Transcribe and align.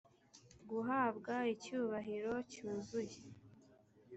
guhabwa 0.69 1.35
icyubahiro 1.53 2.33
cyuzuye 2.51 3.19